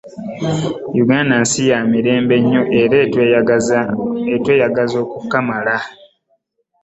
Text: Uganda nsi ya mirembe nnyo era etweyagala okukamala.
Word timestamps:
Uganda 1.03 1.35
nsi 1.43 1.61
ya 1.71 1.79
mirembe 1.91 2.35
nnyo 2.43 2.63
era 2.81 2.95
etweyagala 4.65 4.95
okukamala. 5.03 5.75